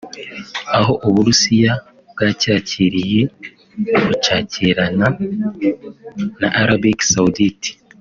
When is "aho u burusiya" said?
0.77-1.73